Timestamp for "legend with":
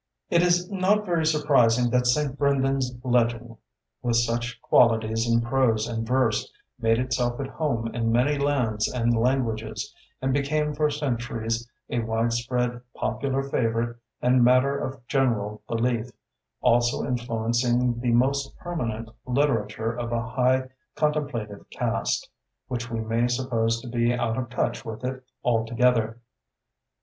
3.03-4.15